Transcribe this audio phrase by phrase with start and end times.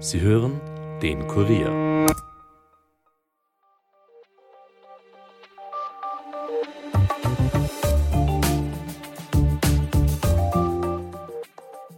[0.00, 0.60] Sie hören
[1.02, 2.06] den Kurier.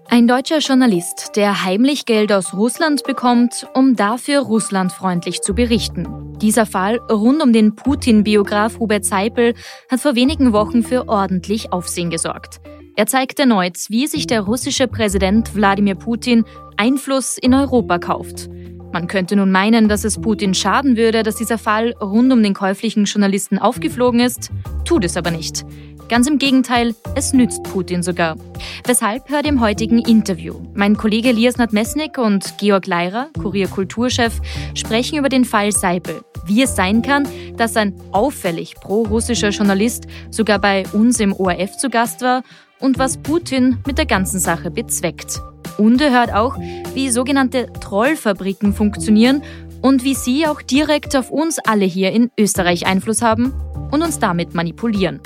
[0.08, 6.38] Ein deutscher Journalist, der heimlich Geld aus Russland bekommt, um dafür russlandfreundlich zu berichten.
[6.38, 9.54] Dieser Fall rund um den Putin-Biograf Hubert Seipel
[9.90, 12.60] hat vor wenigen Wochen für ordentlich Aufsehen gesorgt.
[13.00, 16.44] Er zeigt erneut, wie sich der russische Präsident Wladimir Putin
[16.76, 18.50] Einfluss in Europa kauft.
[18.92, 22.52] Man könnte nun meinen, dass es Putin schaden würde, dass dieser Fall rund um den
[22.52, 24.50] käuflichen Journalisten aufgeflogen ist,
[24.84, 25.64] tut es aber nicht.
[26.10, 28.36] Ganz im Gegenteil, es nützt Putin sogar.
[28.84, 30.60] Weshalb hört im heutigen Interview.
[30.74, 34.42] Mein Kollege Elias Nadmesnik und Georg Leirer, Kurier-Kulturchef,
[34.74, 36.20] sprechen über den Fall Seipel.
[36.44, 41.88] Wie es sein kann, dass ein auffällig pro-russischer Journalist sogar bei uns im ORF zu
[41.88, 42.42] Gast war
[42.80, 45.40] und was Putin mit der ganzen Sache bezweckt.
[45.78, 46.58] Und er hört auch,
[46.94, 49.42] wie sogenannte Trollfabriken funktionieren
[49.82, 53.52] und wie sie auch direkt auf uns alle hier in Österreich Einfluss haben
[53.90, 55.20] und uns damit manipulieren.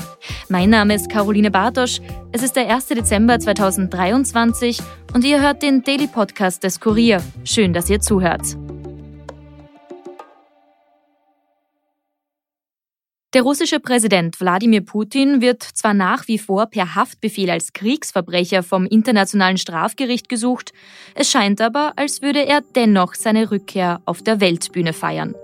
[0.48, 2.00] Mein Name ist Caroline Bartosch.
[2.32, 2.86] Es ist der 1.
[2.88, 4.80] Dezember 2023
[5.12, 7.22] und ihr hört den Daily Podcast des Kurier.
[7.44, 8.56] Schön, dass ihr zuhört.
[13.34, 18.86] Der russische Präsident Wladimir Putin wird zwar nach wie vor per Haftbefehl als Kriegsverbrecher vom
[18.86, 20.72] Internationalen Strafgericht gesucht,
[21.16, 25.34] es scheint aber, als würde er dennoch seine Rückkehr auf der Weltbühne feiern.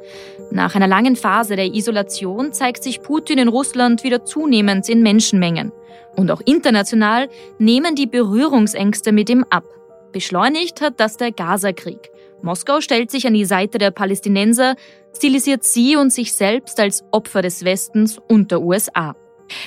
[0.53, 5.73] Nach einer langen Phase der Isolation zeigt sich Putin in Russland wieder zunehmend in Menschenmengen.
[6.15, 9.65] Und auch international nehmen die Berührungsängste mit ihm ab.
[10.13, 12.11] Beschleunigt hat das der Gaza-Krieg.
[12.43, 14.77] Moskau stellt sich an die Seite der Palästinenser,
[15.17, 19.15] stilisiert sie und sich selbst als Opfer des Westens und der USA.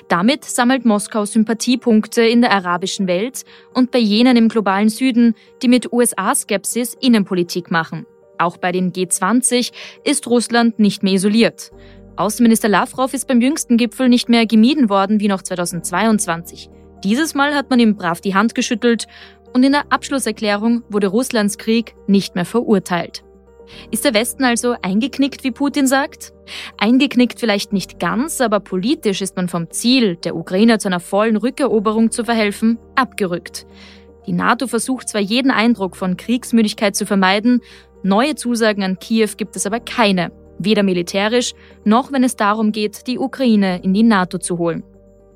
[0.07, 5.67] Damit sammelt Moskau Sympathiepunkte in der arabischen Welt und bei jenen im globalen Süden, die
[5.67, 8.05] mit USA-Skepsis Innenpolitik machen.
[8.38, 9.71] Auch bei den G20
[10.03, 11.71] ist Russland nicht mehr isoliert.
[12.16, 16.69] Außenminister Lavrov ist beim jüngsten Gipfel nicht mehr gemieden worden wie noch 2022.
[17.03, 19.07] Dieses Mal hat man ihm brav die Hand geschüttelt
[19.53, 23.24] und in der Abschlusserklärung wurde Russlands Krieg nicht mehr verurteilt.
[23.91, 26.34] Ist der Westen also eingeknickt, wie Putin sagt?
[26.78, 31.38] Eingeknickt vielleicht nicht ganz, aber politisch ist man vom Ziel, der Ukraine zu einer vollen
[31.38, 33.66] Rückeroberung zu verhelfen, abgerückt.
[34.28, 37.62] Die NATO versucht zwar jeden Eindruck von Kriegsmüdigkeit zu vermeiden,
[38.03, 41.53] neue Zusagen an Kiew gibt es aber keine, weder militärisch
[41.84, 44.84] noch wenn es darum geht, die Ukraine in die NATO zu holen.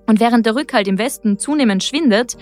[0.06, 2.38] Und während der Rückhalt im Westen zunehmend schwindet,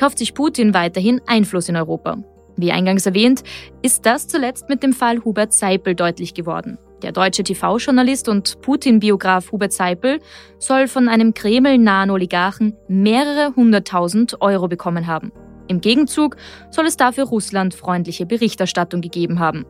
[0.00, 2.16] kauft sich Putin weiterhin Einfluss in Europa.
[2.56, 3.42] Wie eingangs erwähnt,
[3.82, 6.78] ist das zuletzt mit dem Fall Hubert Seipel deutlich geworden.
[7.02, 10.20] Der deutsche TV-Journalist und Putin-Biograf Hubert Seipel
[10.58, 15.32] soll von einem Kreml-nahen Oligarchen mehrere hunderttausend Euro bekommen haben.
[15.68, 16.36] Im Gegenzug
[16.70, 19.66] soll es dafür Russland freundliche Berichterstattung gegeben haben.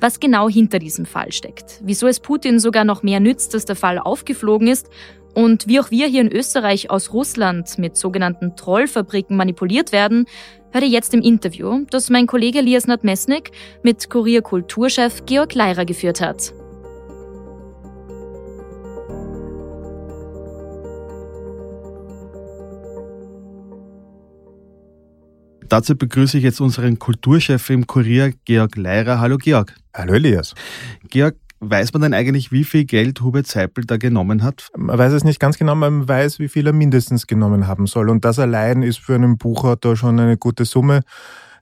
[0.00, 3.76] Was genau hinter diesem Fall steckt, wieso es Putin sogar noch mehr nützt, dass der
[3.76, 4.88] Fall aufgeflogen ist
[5.34, 10.26] und wie auch wir hier in Österreich aus Russland mit sogenannten Trollfabriken manipuliert werden,
[10.70, 13.50] hört ihr jetzt im Interview, das mein Kollege Elias Nadmesnik
[13.82, 16.54] mit Kurier-Kulturchef Georg Leirer geführt hat.
[25.68, 29.18] Dazu begrüße ich jetzt unseren Kulturchef im Kurier, Georg Leirer.
[29.18, 29.74] Hallo Georg.
[29.92, 30.54] Hallo Elias.
[31.08, 31.34] Georg,
[31.70, 34.68] Weiß man denn eigentlich, wie viel Geld Hubert Seipel da genommen hat?
[34.76, 38.10] Man weiß es nicht ganz genau, man weiß, wie viel er mindestens genommen haben soll.
[38.10, 41.00] Und das allein ist für einen Buchautor schon eine gute Summe.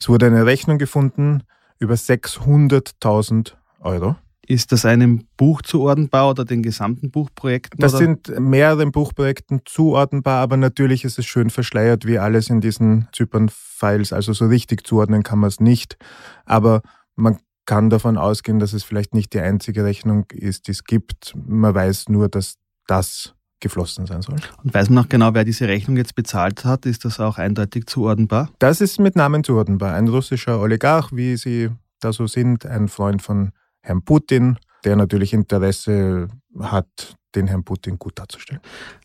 [0.00, 1.44] Es wurde eine Rechnung gefunden
[1.78, 4.16] über 600.000 Euro.
[4.44, 7.78] Ist das einem Buch zuordnenbar oder den gesamten Buchprojekten?
[7.80, 8.04] Das oder?
[8.04, 14.12] sind mehreren Buchprojekten zuordnenbar, aber natürlich ist es schön verschleiert, wie alles in diesen Zypern-Files.
[14.12, 15.96] Also so richtig zuordnen kann man es nicht.
[16.44, 16.82] Aber
[17.14, 21.34] man kann davon ausgehen, dass es vielleicht nicht die einzige Rechnung ist, die es gibt.
[21.36, 22.56] Man weiß nur, dass
[22.86, 24.36] das geflossen sein soll.
[24.62, 26.84] Und weiß man noch genau, wer diese Rechnung jetzt bezahlt hat?
[26.84, 28.50] Ist das auch eindeutig zuordnenbar?
[28.58, 29.94] Das ist mit Namen zuordnenbar.
[29.94, 31.70] Ein russischer Oligarch, wie sie
[32.00, 36.28] da so sind, ein Freund von Herrn Putin, der natürlich Interesse
[36.58, 38.60] hat, den Herrn Putin gut darzustellen.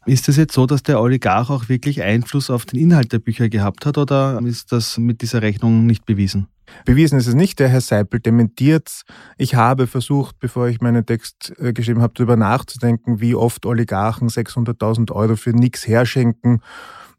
[0.05, 3.49] Ist es jetzt so, dass der Oligarch auch wirklich Einfluss auf den Inhalt der Bücher
[3.49, 6.47] gehabt hat oder ist das mit dieser Rechnung nicht bewiesen?
[6.85, 9.01] Bewiesen ist es nicht, der Herr Seipel dementiert
[9.37, 14.29] Ich habe versucht, bevor ich meinen Text äh, geschrieben habe, darüber nachzudenken, wie oft Oligarchen
[14.29, 16.61] 600.000 Euro für nichts herschenken.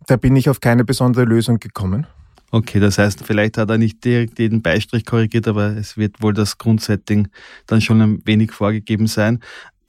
[0.07, 2.07] Da bin ich auf keine besondere Lösung gekommen.
[2.51, 6.33] Okay, das heißt, vielleicht hat er nicht direkt jeden Beistrich korrigiert, aber es wird wohl
[6.33, 7.29] das Grundsetting
[7.67, 9.41] dann schon ein wenig vorgegeben sein.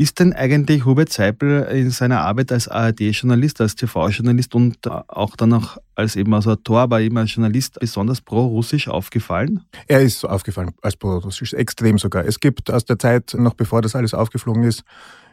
[0.01, 5.49] Ist denn eigentlich Hubert Seipel in seiner Arbeit als ARD-Journalist, als TV-Journalist und auch dann
[5.49, 9.65] noch als eben als Autor, aber eben als Journalist besonders pro-russisch aufgefallen?
[9.87, 12.23] Er ist aufgefallen als pro-russisch, extrem sogar.
[12.23, 14.83] Es gibt aus der Zeit, noch bevor das alles aufgeflogen ist,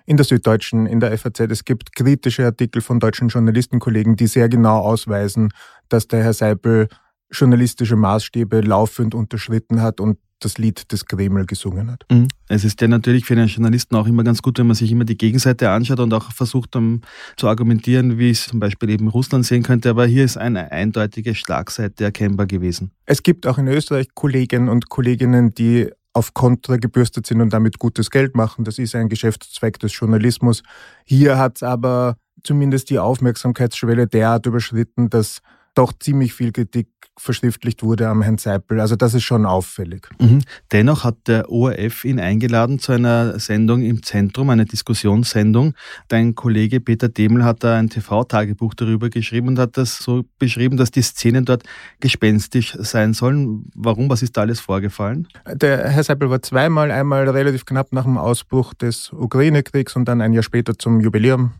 [0.04, 4.48] in der Süddeutschen, in der FAZ, es gibt kritische Artikel von deutschen Journalistenkollegen, die sehr
[4.48, 5.50] genau ausweisen,
[5.88, 6.88] dass der Herr Seipel
[7.30, 12.04] journalistische Maßstäbe laufend unterschritten hat und das Lied des Kreml gesungen hat.
[12.10, 12.28] Mhm.
[12.48, 15.04] Es ist ja natürlich für einen Journalisten auch immer ganz gut, wenn man sich immer
[15.04, 17.00] die Gegenseite anschaut und auch versucht um,
[17.36, 19.90] zu argumentieren, wie es zum Beispiel eben Russland sehen könnte.
[19.90, 22.90] Aber hier ist eine eindeutige Schlagseite erkennbar gewesen.
[23.06, 27.78] Es gibt auch in Österreich Kollegen und Kolleginnen, die auf Kontra gebürstet sind und damit
[27.78, 28.64] gutes Geld machen.
[28.64, 30.62] Das ist ein Geschäftszweck des Journalismus.
[31.04, 35.40] Hier hat es aber zumindest die Aufmerksamkeitsschwelle derart überschritten, dass
[35.76, 36.88] doch ziemlich viel Kritik
[37.18, 38.80] verschriftlicht wurde am Herrn Seipel.
[38.80, 40.08] Also das ist schon auffällig.
[40.18, 40.42] Mhm.
[40.72, 45.74] Dennoch hat der ORF ihn eingeladen zu einer Sendung im Zentrum, eine Diskussionssendung.
[46.08, 50.76] Dein Kollege Peter Demel hat da ein TV-Tagebuch darüber geschrieben und hat das so beschrieben,
[50.76, 51.62] dass die Szenen dort
[52.00, 53.70] gespenstisch sein sollen.
[53.74, 54.10] Warum?
[54.10, 55.26] Was ist da alles vorgefallen?
[55.50, 60.20] Der Herr Seipel war zweimal, einmal relativ knapp nach dem Ausbruch des Ukraine-Kriegs und dann
[60.20, 61.52] ein Jahr später zum Jubiläum.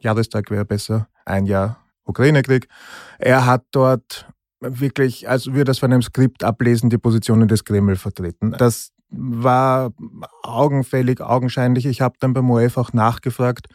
[0.00, 2.68] Jahrestag wäre besser, ein Jahr Ukraine-Krieg.
[3.18, 4.26] Er hat dort
[4.60, 8.54] wirklich, als wir das von einem Skript ablesen, die Positionen des Kreml vertreten.
[8.58, 9.92] Das war
[10.42, 11.86] augenfällig, augenscheinlich.
[11.86, 13.68] Ich habe dann beim ORF auch nachgefragt,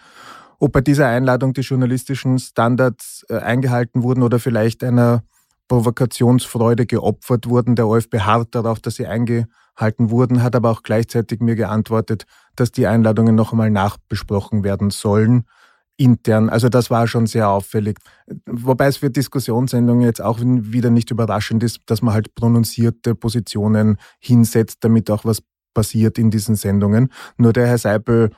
[0.60, 5.24] ob bei dieser Einladung die journalistischen Standards äh, eingehalten wurden oder vielleicht einer
[5.70, 7.76] Provokationsfreude geopfert wurden.
[7.76, 12.72] Der ORF beharrt darauf, dass sie eingehalten wurden, hat aber auch gleichzeitig mir geantwortet, dass
[12.72, 15.46] die Einladungen noch einmal nachbesprochen werden sollen
[16.00, 16.50] intern.
[16.50, 17.98] Also das war schon sehr auffällig.
[18.46, 23.98] Wobei es für Diskussionssendungen jetzt auch wieder nicht überraschend ist, dass man halt prononzierte Positionen
[24.19, 25.44] hinsetzt, damit auch was
[25.74, 27.10] passiert in diesen Sendungen.
[27.38, 28.31] Nur der Herr Seipel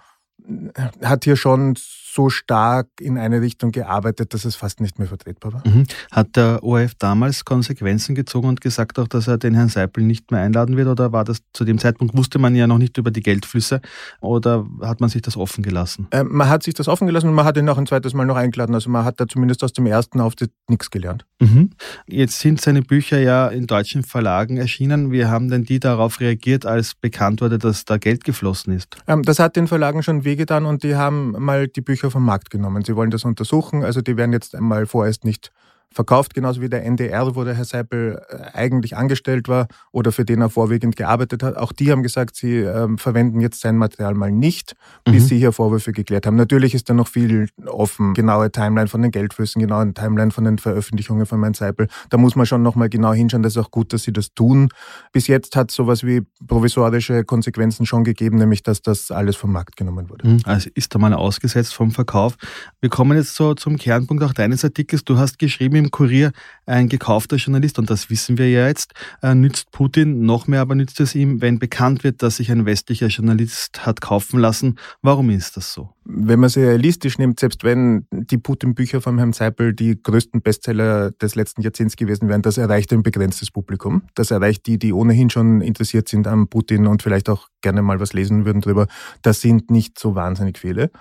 [1.03, 1.75] hat hier schon
[2.13, 5.67] so stark in eine Richtung gearbeitet, dass es fast nicht mehr vertretbar war.
[5.67, 5.85] Mhm.
[6.11, 10.29] Hat der ORF damals Konsequenzen gezogen und gesagt auch, dass er den Herrn Seipel nicht
[10.31, 10.87] mehr einladen wird?
[10.87, 13.81] Oder war das zu dem Zeitpunkt, wusste man ja noch nicht über die Geldflüsse?
[14.19, 16.07] Oder hat man sich das offen gelassen?
[16.11, 18.25] Ähm, man hat sich das offen gelassen und man hat ihn auch ein zweites Mal
[18.25, 18.75] noch eingeladen.
[18.75, 21.25] Also man hat da zumindest aus dem ersten Auftritt nichts gelernt.
[21.39, 21.69] Mhm.
[22.07, 25.11] Jetzt sind seine Bücher ja in deutschen Verlagen erschienen.
[25.11, 28.97] Wie haben denn die darauf reagiert, als bekannt wurde, dass da Geld geflossen ist?
[29.07, 32.25] Ähm, das hat den Verlagen schon wehgetan und die haben mal die Bücher Bücher vom
[32.25, 32.83] Markt genommen.
[32.83, 33.83] Sie wollen das untersuchen.
[33.83, 35.51] Also die werden jetzt einmal vorerst nicht
[35.93, 40.25] verkauft, genauso wie der NDR, wo der Herr Seipel äh, eigentlich angestellt war oder für
[40.25, 41.57] den er vorwiegend gearbeitet hat.
[41.57, 45.27] Auch die haben gesagt, sie ähm, verwenden jetzt sein Material mal nicht, bis mhm.
[45.27, 46.37] sie hier Vorwürfe geklärt haben.
[46.37, 48.13] Natürlich ist da noch viel offen.
[48.13, 51.87] Genaue Timeline von den Geldflüssen, genaue Timeline von den Veröffentlichungen von Herrn Seipel.
[52.09, 53.43] Da muss man schon nochmal genau hinschauen.
[53.43, 54.69] Das ist auch gut, dass sie das tun.
[55.11, 59.51] Bis jetzt hat es sowas wie provisorische Konsequenzen schon gegeben, nämlich dass das alles vom
[59.51, 60.27] Markt genommen wurde.
[60.27, 60.39] Mhm.
[60.45, 62.35] Also ist da mal ausgesetzt vom Verkauf.
[62.79, 65.03] Wir kommen jetzt so zum Kernpunkt auch deines Artikels.
[65.03, 66.31] Du hast geschrieben, im Kurier
[66.65, 70.75] ein gekaufter Journalist, und das wissen wir ja jetzt, äh, nützt Putin noch mehr, aber
[70.75, 74.77] nützt es ihm, wenn bekannt wird, dass sich ein westlicher Journalist hat kaufen lassen.
[75.01, 75.89] Warum ist das so?
[76.05, 81.11] Wenn man sie realistisch nimmt, selbst wenn die Putin-Bücher von Herrn Seipel die größten Bestseller
[81.11, 84.03] des letzten Jahrzehnts gewesen wären, das erreicht ein begrenztes Publikum.
[84.15, 87.99] Das erreicht die, die ohnehin schon interessiert sind an Putin und vielleicht auch gerne mal
[87.99, 88.87] was lesen würden drüber.
[89.21, 90.91] Das sind nicht so wahnsinnig viele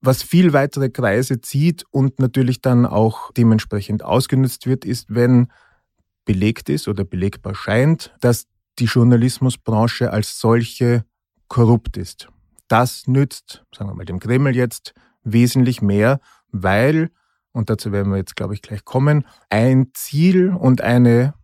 [0.00, 5.48] was viel weitere Kreise zieht und natürlich dann auch dementsprechend ausgenutzt wird, ist, wenn
[6.24, 8.46] belegt ist oder belegbar scheint, dass
[8.78, 11.04] die Journalismusbranche als solche
[11.48, 12.28] korrupt ist.
[12.68, 14.92] Das nützt, sagen wir mal, dem Kreml jetzt
[15.22, 16.20] wesentlich mehr,
[16.50, 17.10] weil,
[17.52, 21.34] und dazu werden wir jetzt, glaube ich, gleich kommen, ein Ziel und eine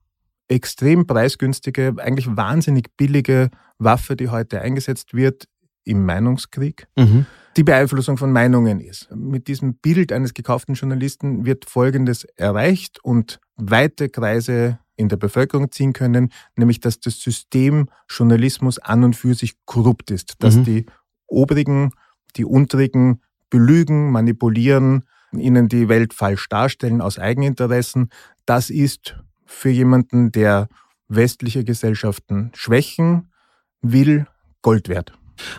[0.49, 5.47] extrem preisgünstige, eigentlich wahnsinnig billige Waffe, die heute eingesetzt wird
[5.85, 9.09] im Meinungskrieg, mhm die Beeinflussung von Meinungen ist.
[9.15, 15.71] Mit diesem Bild eines gekauften Journalisten wird Folgendes erreicht und weite Kreise in der Bevölkerung
[15.71, 20.65] ziehen können, nämlich dass das System Journalismus an und für sich korrupt ist, dass mhm.
[20.65, 20.87] die
[21.27, 21.91] Obrigen,
[22.37, 23.21] die Untrigen
[23.51, 28.11] belügen, manipulieren, ihnen die Welt falsch darstellen aus Eigeninteressen.
[28.47, 30.69] Das ist für jemanden, der
[31.09, 33.33] westliche Gesellschaften schwächen
[33.81, 34.27] will,
[34.63, 35.13] Gold wert.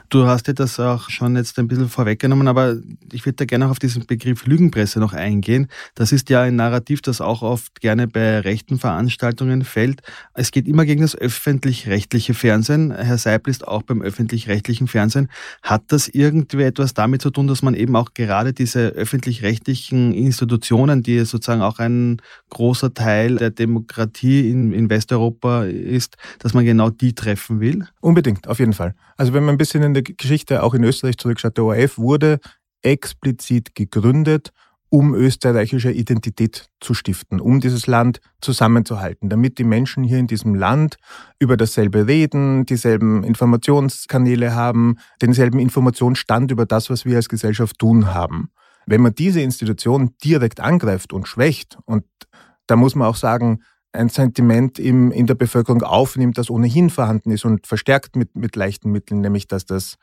[0.10, 2.78] Du hast dir das auch schon jetzt ein bisschen vorweggenommen, aber
[3.12, 5.68] ich würde da gerne auch auf diesen Begriff Lügenpresse noch eingehen.
[5.96, 10.02] Das ist ja ein Narrativ, das auch oft gerne bei rechten Veranstaltungen fällt.
[10.34, 12.92] Es geht immer gegen das öffentlich-rechtliche Fernsehen.
[12.92, 15.30] Herr Seipel ist auch beim öffentlich-rechtlichen Fernsehen.
[15.62, 21.04] Hat das irgendwie etwas damit zu tun, dass man eben auch gerade diese öffentlich-rechtlichen Institutionen,
[21.04, 26.90] die sozusagen auch ein großer Teil der Demokratie in, in Westeuropa ist, dass man genau
[26.90, 27.86] die treffen will?
[28.02, 28.96] Unbedingt, auf jeden Fall.
[29.18, 32.40] Also wenn man ein bisschen in der Geschichte auch in Österreich zurückschaut, der ORF wurde
[32.82, 34.52] explizit gegründet,
[34.90, 40.54] um österreichische Identität zu stiften, um dieses Land zusammenzuhalten, damit die Menschen hier in diesem
[40.54, 40.98] Land
[41.40, 48.14] über dasselbe reden, dieselben Informationskanäle haben, denselben Informationsstand über das, was wir als Gesellschaft tun
[48.14, 48.50] haben.
[48.86, 52.04] Wenn man diese Institution direkt angreift und schwächt, und
[52.68, 53.62] da muss man auch sagen,
[53.94, 58.56] ein Sentiment im, in der Bevölkerung aufnimmt, das ohnehin vorhanden ist und verstärkt mit, mit
[58.56, 59.98] leichten Mitteln, nämlich dass das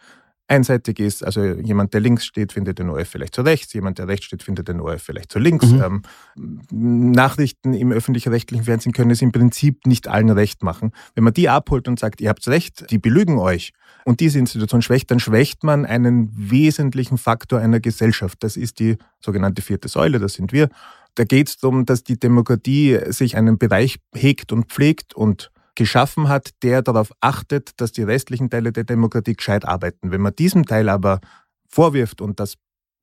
[0.51, 1.25] einseitig ist.
[1.25, 4.43] Also jemand, der links steht, findet den ORF vielleicht zu rechts, jemand, der rechts steht,
[4.43, 5.67] findet den ORF vielleicht zu links.
[5.67, 6.03] Mhm.
[6.37, 10.93] Ähm, Nachrichten im öffentlich-rechtlichen Fernsehen können es im Prinzip nicht allen recht machen.
[11.15, 13.73] Wenn man die abholt und sagt, ihr habt recht, die belügen euch
[14.05, 18.39] und diese Institution schwächt, dann schwächt man einen wesentlichen Faktor einer Gesellschaft.
[18.43, 20.69] Das ist die sogenannte vierte Säule, das sind wir.
[21.15, 26.29] Da geht es darum, dass die Demokratie sich einen Bereich hegt und pflegt und geschaffen
[26.29, 30.11] hat, der darauf achtet, dass die restlichen Teile der Demokratie gescheit arbeiten.
[30.11, 31.21] Wenn man diesem Teil aber
[31.69, 32.57] vorwirft und das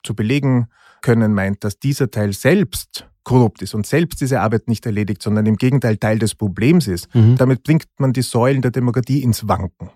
[0.04, 0.68] zu belegen
[1.02, 5.46] können meint, dass dieser Teil selbst korrupt ist und selbst diese Arbeit nicht erledigt, sondern
[5.46, 7.36] im Gegenteil Teil des Problems ist, mhm.
[7.36, 9.90] damit bringt man die Säulen der Demokratie ins Wanken.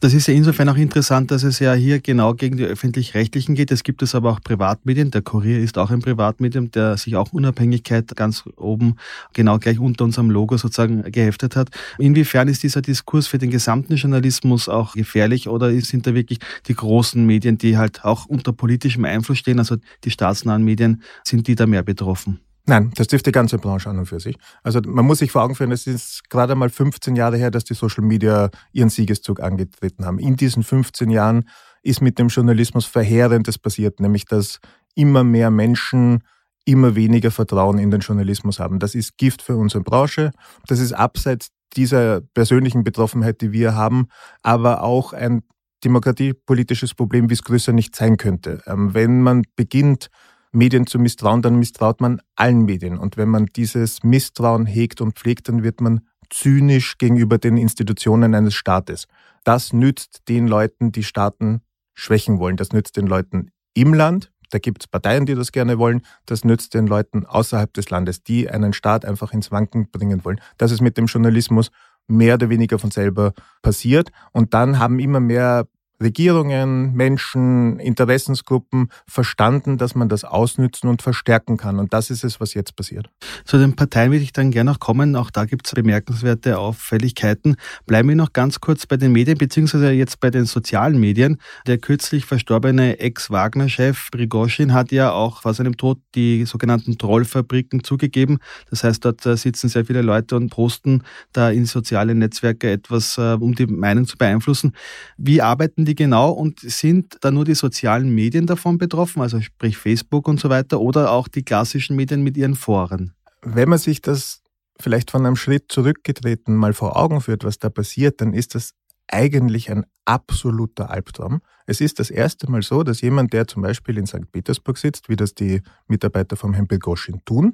[0.00, 3.70] Das ist ja insofern auch interessant, dass es ja hier genau gegen die öffentlich-rechtlichen geht.
[3.70, 5.10] Es gibt es aber auch Privatmedien.
[5.10, 8.96] Der Kurier ist auch ein Privatmedium, der sich auch Unabhängigkeit ganz oben
[9.32, 11.70] genau gleich unter unserem Logo sozusagen geheftet hat.
[11.98, 16.74] Inwiefern ist dieser Diskurs für den gesamten Journalismus auch gefährlich oder sind da wirklich die
[16.74, 21.54] großen Medien, die halt auch unter politischem Einfluss stehen, also die staatsnahen Medien, sind die
[21.54, 22.40] da mehr betroffen?
[22.64, 24.36] Nein, das trifft die ganze Branche an und für sich.
[24.62, 27.64] Also man muss sich vor Augen führen, es ist gerade mal 15 Jahre her, dass
[27.64, 30.18] die Social Media ihren Siegeszug angetreten haben.
[30.18, 31.48] In diesen 15 Jahren
[31.82, 34.60] ist mit dem Journalismus Verheerendes passiert, nämlich dass
[34.94, 36.22] immer mehr Menschen
[36.64, 38.78] immer weniger Vertrauen in den Journalismus haben.
[38.78, 40.30] Das ist Gift für unsere Branche.
[40.68, 44.06] Das ist abseits dieser persönlichen Betroffenheit, die wir haben,
[44.42, 45.42] aber auch ein
[45.84, 48.62] demokratiepolitisches Problem, wie es größer nicht sein könnte.
[48.66, 50.08] Ähm, wenn man beginnt,
[50.52, 52.98] Medien zu misstrauen, dann misstraut man allen Medien.
[52.98, 58.34] Und wenn man dieses Misstrauen hegt und pflegt, dann wird man zynisch gegenüber den Institutionen
[58.34, 59.06] eines Staates.
[59.44, 61.62] Das nützt den Leuten, die Staaten
[61.94, 62.56] schwächen wollen.
[62.56, 64.30] Das nützt den Leuten im Land.
[64.50, 66.02] Da gibt es Parteien, die das gerne wollen.
[66.26, 70.40] Das nützt den Leuten außerhalb des Landes, die einen Staat einfach ins Wanken bringen wollen.
[70.58, 71.70] Das ist mit dem Journalismus
[72.06, 73.32] mehr oder weniger von selber
[73.62, 74.10] passiert.
[74.32, 75.66] Und dann haben immer mehr
[76.02, 81.78] Regierungen, Menschen, Interessensgruppen verstanden, dass man das ausnützen und verstärken kann.
[81.78, 83.08] Und das ist es, was jetzt passiert.
[83.44, 85.16] Zu den Parteien würde ich dann gerne noch kommen.
[85.16, 87.56] Auch da gibt es bemerkenswerte Auffälligkeiten.
[87.86, 91.38] Bleiben wir noch ganz kurz bei den Medien, beziehungsweise jetzt bei den sozialen Medien.
[91.66, 98.38] Der kürzlich verstorbene Ex-Wagner-Chef Prigozhin hat ja auch vor seinem Tod die sogenannten Trollfabriken zugegeben.
[98.70, 103.18] Das heißt, dort äh, sitzen sehr viele Leute und posten da in soziale Netzwerke etwas,
[103.18, 104.72] äh, um die Meinung zu beeinflussen.
[105.16, 109.40] Wie arbeiten die die genau und sind da nur die sozialen Medien davon betroffen, also
[109.40, 113.12] sprich Facebook und so weiter, oder auch die klassischen Medien mit ihren Foren?
[113.42, 114.42] Wenn man sich das
[114.80, 118.72] vielleicht von einem Schritt zurückgetreten mal vor Augen führt, was da passiert, dann ist das
[119.08, 121.42] eigentlich ein absoluter Albtraum.
[121.66, 124.32] Es ist das erste Mal so, dass jemand, der zum Beispiel in St.
[124.32, 127.52] Petersburg sitzt, wie das die Mitarbeiter vom Herrn Belgoschin tun,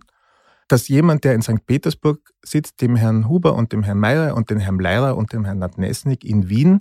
[0.69, 1.67] dass jemand, der in St.
[1.67, 5.45] Petersburg sitzt, dem Herrn Huber und dem Herrn Meyer und dem Herrn Leirer und dem
[5.45, 6.81] Herrn Nadnesnik in Wien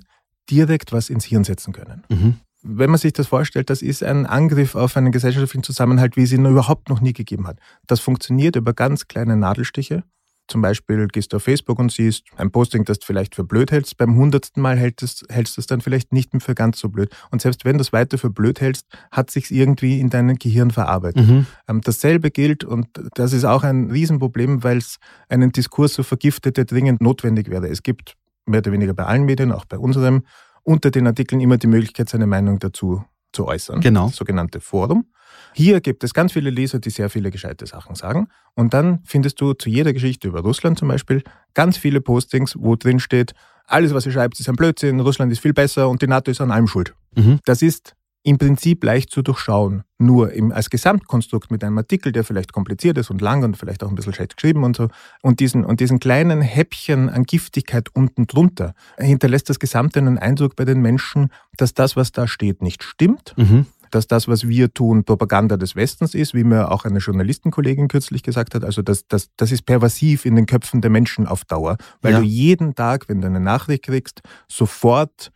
[0.50, 2.04] direkt was ins Hirn setzen können.
[2.10, 2.36] Mhm.
[2.64, 6.32] Wenn man sich das vorstellt, das ist ein Angriff auf einen gesellschaftlichen Zusammenhalt, wie es
[6.32, 7.60] ihn überhaupt noch nie gegeben hat.
[7.86, 10.04] Das funktioniert über ganz kleine Nadelstiche.
[10.48, 13.72] Zum Beispiel gehst du auf Facebook und siehst ein Posting, das du vielleicht für blöd
[13.72, 13.98] hältst.
[13.98, 17.14] Beim hundertsten Mal hältst, hältst du es dann vielleicht nicht mehr für ganz so blöd.
[17.32, 20.72] Und selbst wenn du es weiter für blöd hältst, hat sich irgendwie in deinem Gehirn
[20.72, 21.28] verarbeitet.
[21.28, 21.46] Mhm.
[21.68, 26.56] Ähm, dasselbe gilt, und das ist auch ein Riesenproblem, weil es einen Diskurs so vergiftet,
[26.56, 27.68] der dringend notwendig wäre.
[27.68, 28.16] Es gibt
[28.48, 30.24] mehr oder weniger bei allen Medien, auch bei unserem,
[30.64, 33.82] unter den Artikeln immer die Möglichkeit, seine Meinung dazu zu äußern.
[33.82, 34.08] Genau.
[34.08, 35.06] Das sogenannte Forum.
[35.54, 38.28] Hier gibt es ganz viele Leser, die sehr viele gescheite Sachen sagen.
[38.56, 41.24] Und dann findest du zu jeder Geschichte über Russland zum Beispiel
[41.54, 43.34] ganz viele Postings, wo drin steht,
[43.66, 46.40] alles, was ihr schreibt, ist ein Blödsinn, Russland ist viel besser und die NATO ist
[46.40, 46.96] an allem schuld.
[47.16, 47.40] Mhm.
[47.44, 47.96] Das ist
[48.28, 49.84] im Prinzip leicht zu durchschauen.
[50.00, 53.86] Nur im, als Gesamtkonstrukt mit einem Artikel, der vielleicht kompliziert ist und lang und vielleicht
[53.86, 54.90] auch ein bisschen schlecht geschrieben und so,
[55.22, 60.58] und diesen, und diesen kleinen Häppchen an Giftigkeit unten drunter, hinterlässt das Gesamte einen Eindruck
[60.58, 63.34] bei den Menschen, dass das, was da steht, nicht stimmt.
[63.38, 67.88] Mhm dass das, was wir tun, Propaganda des Westens ist, wie mir auch eine Journalistenkollegin
[67.88, 68.66] kürzlich gesagt hat.
[68.66, 72.20] Also das, das, das ist pervasiv in den Köpfen der Menschen auf Dauer, weil ja.
[72.20, 74.20] du jeden Tag, wenn du eine Nachricht kriegst,
[74.50, 75.32] sofort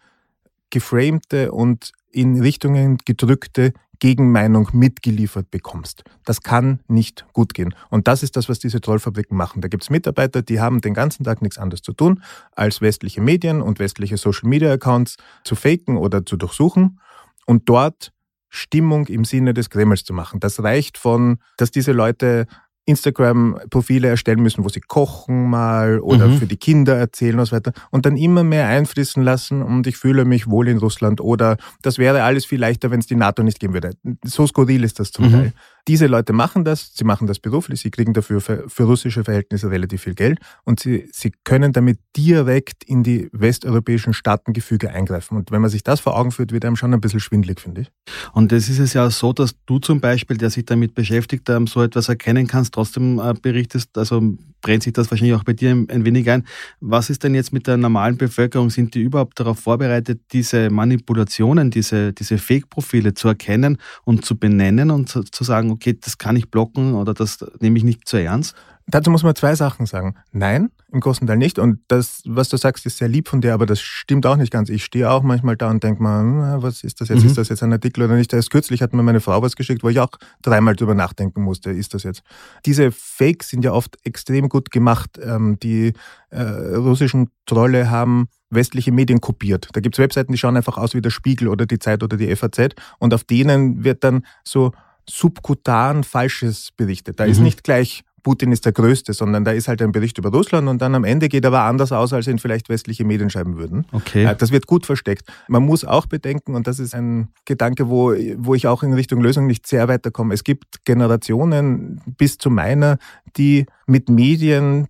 [0.69, 6.03] geframte und in Richtungen gedrückte Gegenmeinung mitgeliefert bekommst.
[6.25, 7.75] Das kann nicht gut gehen.
[7.89, 9.61] Und das ist das, was diese Trollfabriken machen.
[9.61, 12.23] Da gibt es Mitarbeiter, die haben den ganzen Tag nichts anderes zu tun,
[12.55, 16.99] als westliche Medien und westliche Social-Media-Accounts zu faken oder zu durchsuchen
[17.45, 18.11] und dort
[18.49, 20.39] Stimmung im Sinne des Kremls zu machen.
[20.39, 22.47] Das reicht von, dass diese Leute
[22.91, 26.37] Instagram-Profile erstellen müssen, wo sie kochen mal oder mhm.
[26.37, 29.97] für die Kinder erzählen und so weiter und dann immer mehr einfließen lassen und ich
[29.97, 33.43] fühle mich wohl in Russland oder das wäre alles viel leichter, wenn es die NATO
[33.43, 33.91] nicht geben würde.
[34.23, 35.31] So skurril ist das zum mhm.
[35.31, 35.53] Teil.
[35.87, 39.69] Diese Leute machen das, sie machen das beruflich, sie kriegen dafür für, für, russische Verhältnisse
[39.69, 45.37] relativ viel Geld und sie, sie können damit direkt in die westeuropäischen Staatengefüge eingreifen.
[45.37, 47.81] Und wenn man sich das vor Augen führt, wird einem schon ein bisschen schwindlig, finde
[47.81, 47.91] ich.
[48.33, 51.81] Und es ist es ja so, dass du zum Beispiel, der sich damit beschäftigt, so
[51.83, 54.21] etwas erkennen kannst, trotzdem äh, berichtest, also
[54.61, 56.45] brennt sich das wahrscheinlich auch bei dir ein wenig ein.
[56.79, 58.69] Was ist denn jetzt mit der normalen Bevölkerung?
[58.69, 64.91] Sind die überhaupt darauf vorbereitet, diese Manipulationen, diese, diese Fake-Profile zu erkennen und zu benennen
[64.91, 68.17] und zu, zu sagen, okay, das kann ich blocken oder das nehme ich nicht zu
[68.17, 68.55] ernst?
[68.87, 70.15] Dazu muss man zwei Sachen sagen.
[70.31, 71.59] Nein, im großen Teil nicht.
[71.59, 74.51] Und das, was du sagst, ist sehr lieb von dir, aber das stimmt auch nicht
[74.51, 74.69] ganz.
[74.69, 77.21] Ich stehe auch manchmal da und denke mal, hm, was ist das jetzt?
[77.21, 77.27] Mhm.
[77.27, 78.33] Ist das jetzt ein Artikel oder nicht?
[78.33, 80.11] Erst kürzlich hat mir meine Frau was geschickt, wo ich auch
[80.41, 82.23] dreimal drüber nachdenken musste, ist das jetzt?
[82.65, 85.19] Diese Fakes sind ja oft extrem gut gemacht.
[85.23, 85.93] Ähm, die
[86.29, 89.69] äh, russischen Trolle haben westliche Medien kopiert.
[89.73, 92.17] Da gibt es Webseiten, die schauen einfach aus wie der Spiegel oder die Zeit oder
[92.17, 94.73] die FAZ und auf denen wird dann so
[95.09, 97.19] subkutan Falsches berichtet.
[97.19, 97.31] Da mhm.
[97.31, 100.67] ist nicht gleich Putin ist der Größte, sondern da ist halt ein Bericht über Russland
[100.67, 103.57] und dann am Ende geht er aber anders aus, als ihn vielleicht westliche Medien schreiben
[103.57, 103.85] würden.
[103.91, 104.25] Okay.
[104.25, 105.27] Äh, das wird gut versteckt.
[105.47, 109.21] Man muss auch bedenken, und das ist ein Gedanke, wo, wo ich auch in Richtung
[109.21, 110.33] Lösung nicht sehr weiterkomme.
[110.33, 112.97] Es gibt Generationen bis zu meiner,
[113.37, 114.87] die mit Medien,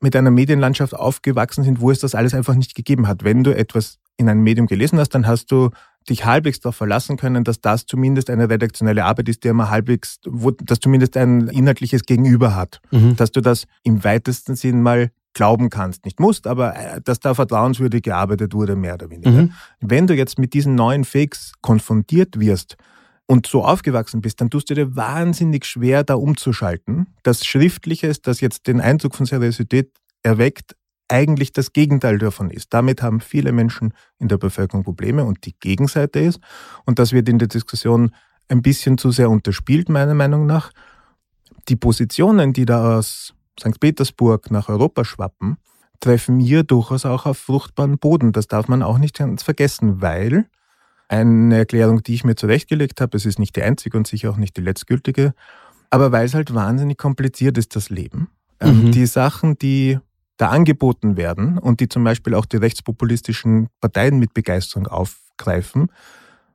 [0.00, 3.24] mit einer Medienlandschaft aufgewachsen sind, wo es das alles einfach nicht gegeben hat.
[3.24, 5.70] Wenn du etwas in einem Medium gelesen hast, dann hast du
[6.06, 10.18] dich halbwegs darauf verlassen können, dass das zumindest eine redaktionelle Arbeit ist, die immer halbwegs,
[10.26, 12.80] wo das zumindest ein inhaltliches Gegenüber hat.
[12.90, 13.16] Mhm.
[13.16, 16.04] Dass du das im weitesten Sinn mal glauben kannst.
[16.04, 19.30] Nicht musst, aber äh, dass da vertrauenswürdig gearbeitet wurde, mehr oder weniger.
[19.30, 19.52] Mhm.
[19.80, 22.76] Wenn du jetzt mit diesen neuen Fakes konfrontiert wirst,
[23.26, 27.08] und so aufgewachsen bist, dann tust du dir wahnsinnig schwer, da umzuschalten.
[27.22, 29.90] Das Schriftliche, das jetzt den Eindruck von Seriosität
[30.22, 30.75] erweckt,
[31.08, 32.74] eigentlich das Gegenteil davon ist.
[32.74, 36.40] Damit haben viele Menschen in der Bevölkerung Probleme und die Gegenseite ist,
[36.84, 38.10] und das wird in der Diskussion
[38.48, 40.72] ein bisschen zu sehr unterspielt, meiner Meinung nach,
[41.68, 43.80] die Positionen, die da aus St.
[43.80, 45.56] Petersburg nach Europa schwappen,
[46.00, 48.32] treffen hier durchaus auch auf fruchtbaren Boden.
[48.32, 50.46] Das darf man auch nicht ganz vergessen, weil
[51.08, 54.36] eine Erklärung, die ich mir zurechtgelegt habe, es ist nicht die einzige und sicher auch
[54.36, 55.34] nicht die letztgültige,
[55.90, 58.28] aber weil es halt wahnsinnig kompliziert ist, das Leben.
[58.60, 58.92] Ähm, mhm.
[58.92, 59.98] Die Sachen, die
[60.36, 65.90] da angeboten werden und die zum Beispiel auch die rechtspopulistischen Parteien mit Begeisterung aufgreifen,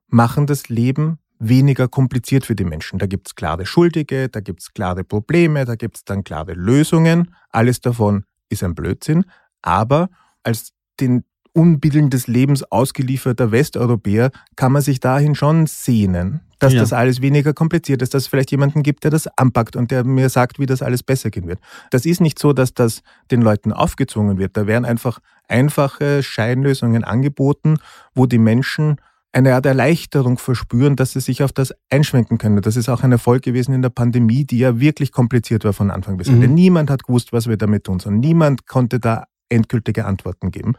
[0.08, 3.00] machen das Leben weniger kompliziert für die Menschen.
[3.00, 6.54] Da gibt es klare Schuldige, da gibt es klare Probleme, da gibt es dann klare
[6.54, 7.34] Lösungen.
[7.50, 9.26] Alles davon ist ein Blödsinn.
[9.62, 10.10] Aber
[10.44, 16.80] als den Unbilden des Lebens ausgelieferter Westeuropäer kann man sich dahin schon sehnen, dass ja.
[16.80, 20.04] das alles weniger kompliziert ist, dass es vielleicht jemanden gibt, der das anpackt und der
[20.06, 21.60] mir sagt, wie das alles besser gehen wird.
[21.90, 24.56] Das ist nicht so, dass das den Leuten aufgezwungen wird.
[24.56, 27.78] Da werden einfach einfache Scheinlösungen angeboten,
[28.16, 28.98] wo die Menschen
[29.34, 32.62] eine Art Erleichterung verspüren, dass sie sich auf das einschwenken können.
[32.62, 35.90] Das ist auch ein Erfolg gewesen in der Pandemie, die ja wirklich kompliziert war von
[35.90, 36.48] Anfang bis Ende.
[36.48, 36.54] Mhm.
[36.54, 40.76] Niemand hat gewusst, was wir damit tun, sondern niemand konnte da endgültige Antworten geben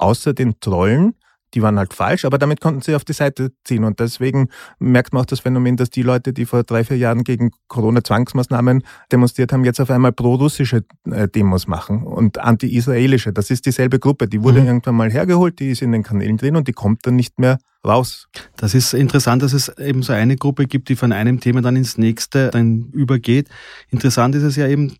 [0.00, 1.14] außer den Trollen,
[1.54, 3.84] die waren halt falsch, aber damit konnten sie auf die Seite ziehen.
[3.84, 7.24] Und deswegen merkt man auch das Phänomen, dass die Leute, die vor drei, vier Jahren
[7.24, 13.32] gegen Corona-Zwangsmaßnahmen demonstriert haben, jetzt auf einmal pro-russische äh, Demos machen und anti-israelische.
[13.32, 14.28] Das ist dieselbe Gruppe.
[14.28, 14.66] Die wurde mhm.
[14.66, 17.58] irgendwann mal hergeholt, die ist in den Kanälen drin und die kommt dann nicht mehr
[17.84, 18.28] raus.
[18.56, 21.76] Das ist interessant, dass es eben so eine Gruppe gibt, die von einem Thema dann
[21.76, 23.48] ins nächste dann übergeht.
[23.88, 24.96] Interessant ist es ja eben,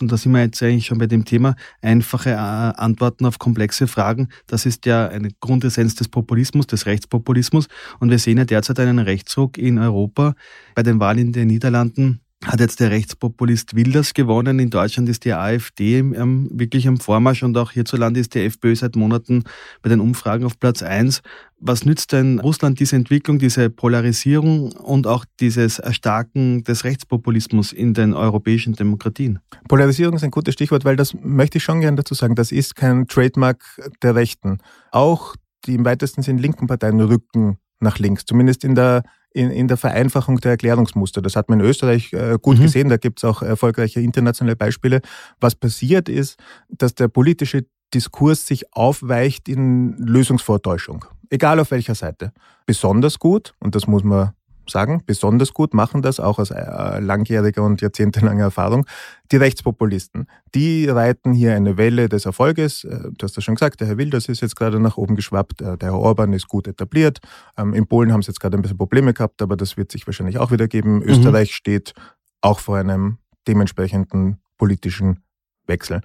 [0.00, 3.86] und da sind wir jetzt eigentlich schon bei dem Thema, einfache äh, Antworten auf komplexe
[3.86, 4.28] Fragen.
[4.46, 7.68] Das ist ja eine Grundessenz des Populismus, des Rechtspopulismus.
[7.98, 10.34] Und wir sehen ja derzeit einen Rechtsruck in Europa.
[10.74, 14.58] Bei den Wahlen in den Niederlanden hat jetzt der Rechtspopulist Wilders gewonnen.
[14.58, 18.96] In Deutschland ist die AfD wirklich am Vormarsch und auch hierzulande ist die FPÖ seit
[18.96, 19.44] Monaten
[19.82, 21.20] bei den Umfragen auf Platz eins.
[21.62, 27.92] Was nützt denn Russland diese Entwicklung, diese Polarisierung und auch dieses Erstarken des Rechtspopulismus in
[27.92, 29.40] den europäischen Demokratien?
[29.68, 32.34] Polarisierung ist ein gutes Stichwort, weil das möchte ich schon gerne dazu sagen.
[32.34, 33.62] Das ist kein Trademark
[34.02, 34.58] der Rechten.
[34.90, 39.68] Auch die im weitesten Sinn linken Parteien rücken nach links, zumindest in der in, in
[39.68, 41.22] der Vereinfachung der Erklärungsmuster.
[41.22, 42.62] Das hat man in Österreich äh, gut mhm.
[42.62, 45.02] gesehen, da gibt es auch erfolgreiche internationale Beispiele.
[45.40, 46.36] Was passiert ist,
[46.68, 52.32] dass der politische Diskurs sich aufweicht in Lösungsvortäuschung, egal auf welcher Seite.
[52.66, 54.32] Besonders gut, und das muss man
[54.70, 58.86] sagen, besonders gut, machen das auch aus äh, langjähriger und jahrzehntelanger Erfahrung.
[59.32, 62.84] Die Rechtspopulisten, die reiten hier eine Welle des Erfolges.
[62.84, 65.60] Äh, du hast das schon gesagt, der Herr Wilders ist jetzt gerade nach oben geschwappt,
[65.60, 67.18] äh, der Herr Orban ist gut etabliert.
[67.56, 70.06] Ähm, in Polen haben sie jetzt gerade ein bisschen Probleme gehabt, aber das wird sich
[70.06, 70.96] wahrscheinlich auch wieder geben.
[70.96, 71.02] Mhm.
[71.02, 71.92] Österreich steht
[72.40, 75.22] auch vor einem dementsprechenden politischen
[75.66, 76.00] Wechsel.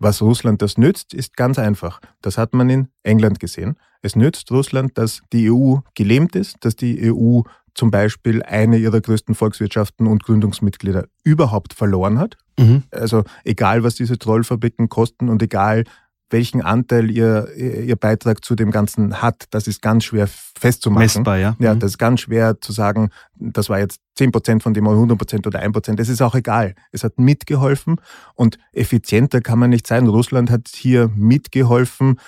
[0.00, 2.00] Was Russland das nützt, ist ganz einfach.
[2.22, 3.76] Das hat man in England gesehen.
[4.00, 7.42] Es nützt Russland, dass die EU gelähmt ist, dass die EU
[7.74, 12.38] zum Beispiel eine ihrer größten Volkswirtschaften und Gründungsmitglieder überhaupt verloren hat.
[12.58, 12.84] Mhm.
[12.90, 15.84] Also egal, was diese Trollfabriken kosten und egal,
[16.30, 21.04] welchen Anteil ihr, ihr Beitrag zu dem Ganzen hat, das ist ganz schwer festzumachen.
[21.04, 21.56] Messbar, ja.
[21.58, 21.80] Ja, mhm.
[21.80, 25.18] das ist ganz schwer zu sagen, das war jetzt 10 Prozent von dem oder 100
[25.18, 25.98] Prozent oder 1 Prozent.
[25.98, 26.74] Das ist auch egal.
[26.92, 27.96] Es hat mitgeholfen
[28.34, 30.06] und effizienter kann man nicht sein.
[30.06, 32.18] Russland hat hier mitgeholfen,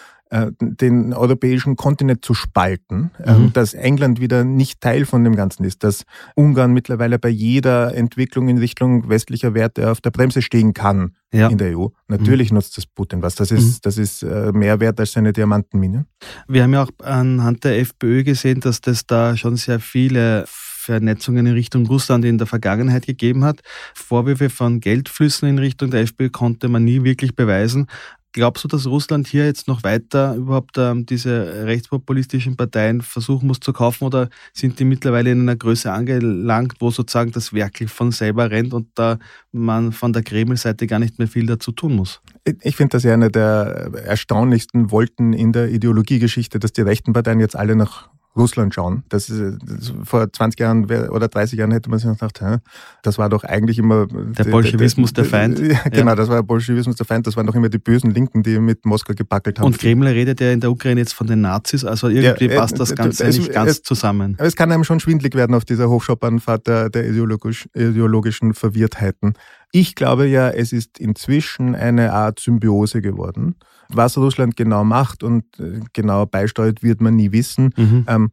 [0.61, 3.53] den europäischen Kontinent zu spalten, äh, mhm.
[3.53, 8.49] dass England wieder nicht Teil von dem Ganzen ist, dass Ungarn mittlerweile bei jeder Entwicklung
[8.49, 11.49] in Richtung westlicher Werte auf der Bremse stehen kann ja.
[11.49, 11.89] in der EU.
[12.09, 12.57] Natürlich mhm.
[12.57, 13.35] nutzt das Putin was.
[13.35, 13.79] Das ist, mhm.
[13.83, 16.07] das ist äh, mehr wert als seine Diamantenmine.
[16.49, 20.45] Wir haben ja auch anhand der FPÖ gesehen, dass das da schon sehr viele
[20.83, 23.61] Vernetzungen in Richtung Russland in der Vergangenheit gegeben hat.
[23.95, 27.87] Vorwürfe von Geldflüssen in Richtung der FPÖ konnte man nie wirklich beweisen.
[28.35, 33.61] Glaubst du, dass Russland hier jetzt noch weiter überhaupt ähm, diese rechtspopulistischen Parteien versuchen muss
[33.61, 38.11] zu kaufen oder sind die mittlerweile in einer Größe angelangt, wo sozusagen das wirklich von
[38.11, 39.19] selber rennt und da
[39.53, 42.23] man von der Kreml-Seite gar nicht mehr viel dazu tun muss?
[42.63, 47.39] Ich finde das ja eine der erstaunlichsten Wolten in der Ideologiegeschichte, dass die rechten Parteien
[47.39, 49.03] jetzt alle nach Russland schauen.
[49.09, 52.57] Das ist, das, vor 20 Jahren oder 30 Jahren hätte man sich gedacht, hä,
[53.03, 54.07] das war doch eigentlich immer...
[54.07, 55.59] Der Bolschewismus der, der, der Feind.
[55.73, 56.17] Ja, genau, ja.
[56.17, 57.27] das war der Bolschewismus der Feind.
[57.27, 59.67] Das waren doch immer die bösen Linken, die mit Moskau gepackelt haben.
[59.67, 62.81] Und Kreml redet ja in der Ukraine jetzt von den Nazis, also irgendwie ja, passt
[62.81, 64.35] das Ganze es, nicht ganz es, zusammen.
[64.39, 69.35] Aber es kann einem schon schwindlig werden auf dieser Hochschaubahnfahrt der, der ideologisch, ideologischen Verwirrtheiten.
[69.73, 73.57] Ich glaube ja, es ist inzwischen eine Art Symbiose geworden.
[73.95, 75.45] Was Russland genau macht und
[75.93, 77.75] genau beisteuert, wird man nie wissen.
[77.77, 78.05] Mhm.
[78.09, 78.31] Ähm,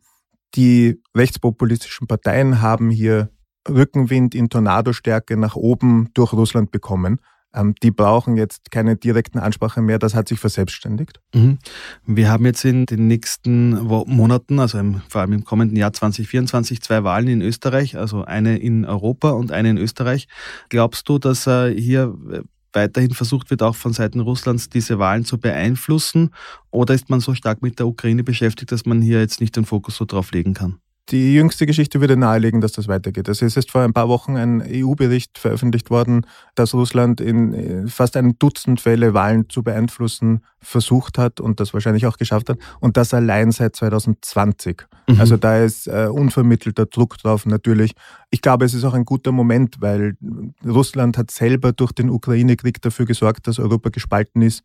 [0.55, 3.29] die rechtspopulistischen Parteien haben hier
[3.67, 7.19] Rückenwind in Tornadostärke nach oben durch Russland bekommen.
[7.53, 11.19] Ähm, die brauchen jetzt keine direkten Ansprache mehr, das hat sich verselbstständigt.
[11.33, 11.57] Mhm.
[12.05, 16.81] Wir haben jetzt in den nächsten Monaten, also im, vor allem im kommenden Jahr 2024,
[16.81, 20.27] zwei Wahlen in Österreich, also eine in Europa und eine in Österreich.
[20.69, 22.41] Glaubst du, dass äh, hier äh,
[22.73, 26.31] weiterhin versucht wird, auch von Seiten Russlands diese Wahlen zu beeinflussen?
[26.71, 29.65] Oder ist man so stark mit der Ukraine beschäftigt, dass man hier jetzt nicht den
[29.65, 30.79] Fokus so drauf legen kann?
[31.11, 33.27] Die jüngste Geschichte würde nahelegen, dass das weitergeht.
[33.27, 37.87] Also es ist vor ein paar Wochen ein EU-Bericht veröffentlicht worden, dass Russland in äh,
[37.87, 42.59] fast einem Dutzend Fälle Wahlen zu beeinflussen versucht hat und das wahrscheinlich auch geschafft hat.
[42.79, 44.83] Und das allein seit 2020.
[45.07, 45.19] Mhm.
[45.19, 47.93] Also da ist äh, unvermittelter Druck drauf natürlich.
[48.29, 50.15] Ich glaube, es ist auch ein guter Moment, weil
[50.63, 54.63] Russland hat selber durch den Ukraine-Krieg dafür gesorgt, dass Europa gespalten ist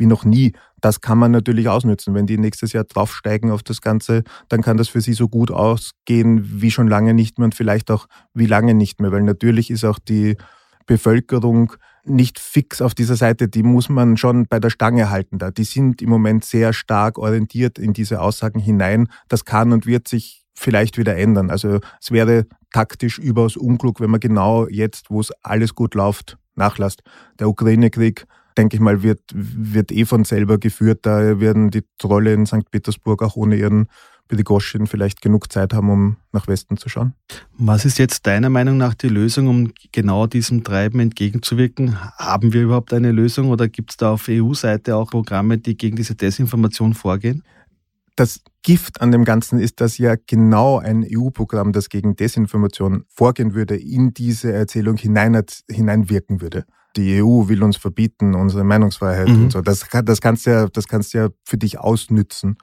[0.00, 0.52] wie noch nie.
[0.80, 2.14] Das kann man natürlich ausnutzen.
[2.14, 5.50] Wenn die nächstes Jahr draufsteigen auf das Ganze, dann kann das für sie so gut
[5.52, 9.70] ausgehen wie schon lange nicht mehr und vielleicht auch wie lange nicht mehr, weil natürlich
[9.70, 10.36] ist auch die
[10.86, 15.50] Bevölkerung nicht fix auf dieser Seite, die muss man schon bei der Stange halten da.
[15.50, 19.08] Die sind im Moment sehr stark orientiert in diese Aussagen hinein.
[19.28, 21.50] Das kann und wird sich vielleicht wieder ändern.
[21.50, 26.38] Also es wäre taktisch überaus unklug, wenn man genau jetzt, wo es alles gut läuft,
[26.54, 27.02] nachlässt.
[27.38, 31.00] Der Ukraine-Krieg denke ich mal, wird, wird eh von selber geführt.
[31.02, 32.70] Da werden die Trolle in St.
[32.70, 33.88] Petersburg auch ohne ihren
[34.30, 37.14] Bidigoschin vielleicht genug Zeit haben, um nach Westen zu schauen.
[37.58, 41.98] Was ist jetzt deiner Meinung nach die Lösung, um genau diesem Treiben entgegenzuwirken?
[42.16, 45.96] Haben wir überhaupt eine Lösung oder gibt es da auf EU-Seite auch Programme, die gegen
[45.96, 47.42] diese Desinformation vorgehen?
[48.20, 53.54] Das Gift an dem Ganzen ist, dass ja genau ein EU-Programm, das gegen Desinformation vorgehen
[53.54, 59.44] würde, in diese Erzählung hinein, hineinwirken würde die EU will uns verbieten, unsere Meinungsfreiheit mhm.
[59.44, 59.62] und so.
[59.62, 62.58] Das, das, kannst du ja, das kannst du ja für dich ausnützen.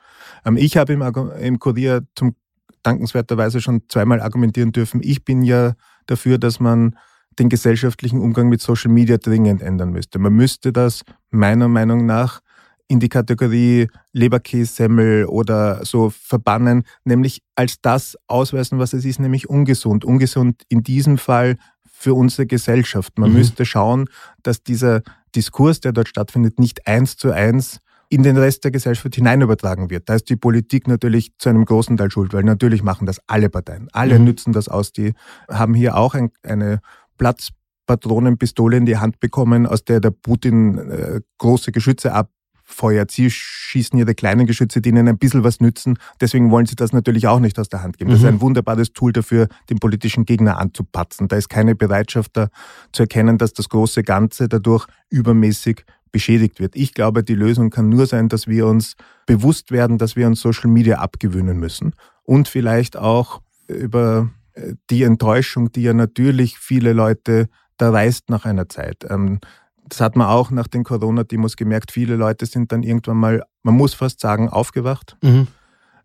[0.46, 2.36] Ähm, ich habe im, im Kurier zum
[2.84, 5.02] dankenswerterweise schon zweimal argumentieren dürfen.
[5.04, 5.74] Ich bin ja
[6.06, 6.98] dafür, dass man
[7.39, 10.20] den gesellschaftlichen Umgang mit Social Media dringend ändern müsste.
[10.20, 12.41] Man müsste das meiner Meinung nach
[12.88, 19.50] in die Kategorie Leberkässemmel oder so verbannen, nämlich als das ausweisen, was es ist, nämlich
[19.50, 20.06] ungesund.
[20.06, 23.17] Ungesund in diesem Fall für unsere Gesellschaft.
[23.17, 23.38] Man mhm.
[23.38, 24.06] müsste schauen,
[24.43, 25.02] dass dieser
[25.36, 29.89] Diskurs, der dort stattfindet, nicht eins zu eins in den Rest der Gesellschaft hinein übertragen
[29.89, 30.08] wird.
[30.08, 33.50] Da ist die Politik natürlich zu einem großen Teil schuld, weil natürlich machen das alle
[33.50, 33.89] Parteien.
[33.91, 34.26] Alle mhm.
[34.26, 34.93] nützen das aus.
[34.93, 35.13] Die
[35.50, 36.80] haben hier auch ein, eine
[37.17, 42.30] Platzpatronenpistole in die Hand bekommen, aus der der Putin äh, große Geschütze ab
[42.70, 43.12] Feuert.
[43.12, 45.98] Sie schießen ihre kleinen Geschütze, die ihnen ein bisschen was nützen.
[46.20, 48.12] Deswegen wollen sie das natürlich auch nicht aus der Hand geben.
[48.12, 48.36] Das ist mhm.
[48.36, 51.30] ein wunderbares Tool dafür, den politischen Gegner anzupatzen.
[51.30, 52.50] Da ist keine Bereitschaft da
[52.92, 56.76] zu erkennen, dass das große Ganze dadurch übermäßig beschädigt wird.
[56.76, 60.42] Ich glaube, die Lösung kann nur sein, dass wir uns bewusst werden, dass wir uns
[60.42, 66.94] Social Media abgewöhnen müssen und vielleicht auch über äh, die Enttäuschung, die ja natürlich viele
[66.94, 69.06] Leute da reißt nach einer Zeit.
[69.10, 69.40] Ähm,
[69.89, 71.91] das hat man auch nach den Corona-Demos gemerkt.
[71.91, 75.47] Viele Leute sind dann irgendwann mal, man muss fast sagen, aufgewacht mhm.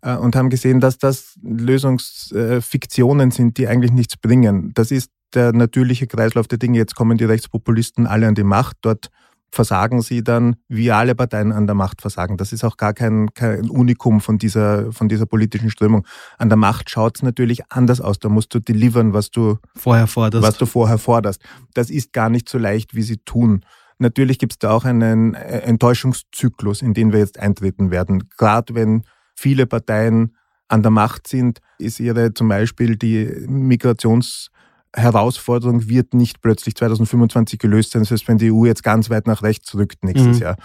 [0.04, 4.72] Äh, und haben gesehen, dass das Lösungsfiktionen sind, die eigentlich nichts bringen.
[4.74, 6.78] Das ist der natürliche Kreislauf der Dinge.
[6.78, 8.78] Jetzt kommen die Rechtspopulisten alle an die Macht.
[8.82, 9.10] Dort
[9.52, 12.38] versagen sie dann, wie alle Parteien an der Macht versagen.
[12.38, 16.06] Das ist auch gar kein, kein Unikum von dieser, von dieser politischen Strömung.
[16.38, 18.18] An der Macht schaut es natürlich anders aus.
[18.18, 20.46] Da musst du delivern, was du vorher forderst.
[20.46, 21.42] Was du vorher forderst.
[21.74, 23.64] Das ist gar nicht so leicht, wie sie tun.
[23.98, 28.28] Natürlich gibt es da auch einen äh, Enttäuschungszyklus, in den wir jetzt eintreten werden.
[28.38, 29.04] Gerade wenn
[29.36, 30.34] viele Parteien
[30.68, 34.48] an der Macht sind, ist ihre zum Beispiel die Migrations-
[34.94, 39.42] Herausforderung wird nicht plötzlich 2025 gelöst sein, heißt, wenn die EU jetzt ganz weit nach
[39.42, 40.42] rechts rückt nächstes mhm.
[40.42, 40.56] Jahr.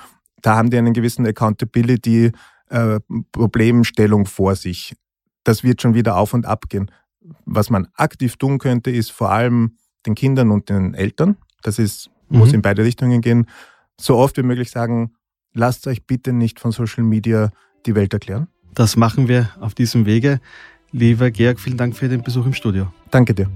[0.42, 4.96] Da haben die einen gewissen Accountability-Problemstellung äh, vor sich.
[5.44, 6.92] Das wird schon wieder auf und ab gehen.
[7.46, 12.10] Was man aktiv tun könnte, ist vor allem den Kindern und den Eltern, das ist,
[12.30, 12.38] mhm.
[12.40, 13.48] muss in beide Richtungen gehen,
[14.00, 15.16] so oft wie möglich sagen,
[15.54, 17.50] lasst euch bitte nicht von Social Media
[17.86, 18.48] die Welt erklären.
[18.74, 20.40] Das machen wir auf diesem Wege.
[20.92, 22.92] Lieber Georg, vielen Dank für den Besuch im Studio.
[23.10, 23.50] Danke dir.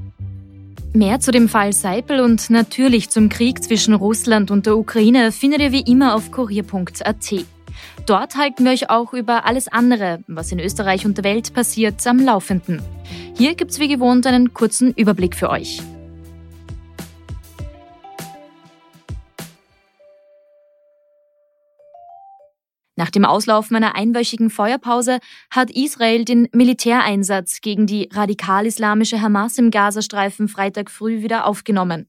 [0.94, 5.62] Mehr zu dem Fall Seipel und natürlich zum Krieg zwischen Russland und der Ukraine findet
[5.62, 7.46] ihr wie immer auf kurier.at.
[8.06, 12.06] Dort halten wir euch auch über alles andere, was in Österreich und der Welt passiert,
[12.06, 12.82] am Laufenden.
[13.38, 15.82] Hier gibt's wie gewohnt einen kurzen Überblick für euch.
[23.02, 25.18] Nach dem Auslaufen einer einwöchigen Feuerpause
[25.50, 32.08] hat Israel den Militäreinsatz gegen die radikal-islamische Hamas im Gazastreifen Freitag früh wieder aufgenommen.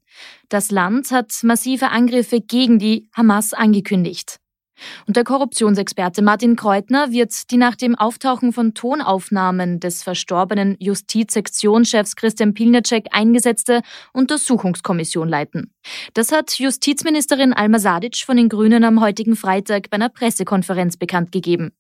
[0.51, 4.42] Das Land hat massive Angriffe gegen die Hamas angekündigt.
[5.07, 12.17] Und der Korruptionsexperte Martin Kreutner wird die nach dem Auftauchen von Tonaufnahmen des verstorbenen Justizsektionschefs
[12.17, 13.83] Christian Pilnacek eingesetzte
[14.13, 15.73] Untersuchungskommission leiten.
[16.15, 21.33] Das hat Justizministerin Alma Sadic von den Grünen am heutigen Freitag bei einer Pressekonferenz bekannt
[21.33, 21.73] gegeben.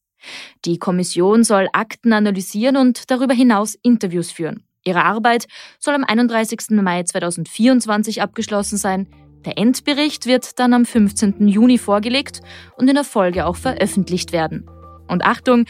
[0.64, 4.64] Die Kommission soll Akten analysieren und darüber hinaus Interviews führen.
[4.85, 5.46] Ihre Arbeit
[5.78, 6.70] soll am 31.
[6.70, 9.07] Mai 2024 abgeschlossen sein.
[9.44, 11.48] Der Endbericht wird dann am 15.
[11.48, 12.40] Juni vorgelegt
[12.76, 14.68] und in der Folge auch veröffentlicht werden.
[15.09, 15.66] Und Achtung,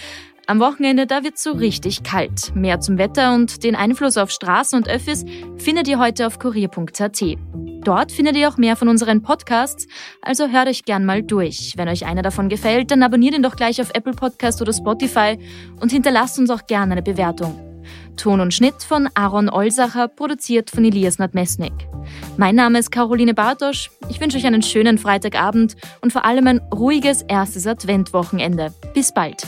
[0.47, 2.55] am Wochenende, da wird so richtig kalt.
[2.55, 5.25] Mehr zum Wetter und den Einfluss auf Straßen und Öffis
[5.57, 7.23] findet ihr heute auf kurier.at.
[7.85, 9.87] Dort findet ihr auch mehr von unseren Podcasts,
[10.21, 11.75] also hört euch gern mal durch.
[11.77, 15.39] Wenn euch einer davon gefällt, dann abonniert ihn doch gleich auf Apple Podcast oder Spotify
[15.81, 17.72] und hinterlasst uns auch gerne eine Bewertung.
[18.17, 21.73] Ton und Schnitt von Aaron Olsacher, produziert von Elias Nadmesnik.
[22.37, 23.91] Mein Name ist Caroline Bartosch.
[24.09, 28.73] Ich wünsche euch einen schönen Freitagabend und vor allem ein ruhiges erstes Adventwochenende.
[28.95, 29.47] Bis bald.